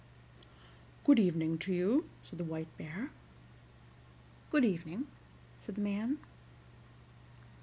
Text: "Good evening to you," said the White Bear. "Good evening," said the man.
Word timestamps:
"Good 1.03 1.19
evening 1.19 1.59
to 1.59 1.71
you," 1.71 2.09
said 2.23 2.39
the 2.39 2.43
White 2.43 2.75
Bear. 2.75 3.11
"Good 4.49 4.65
evening," 4.65 5.05
said 5.59 5.75
the 5.75 5.81
man. 5.81 6.17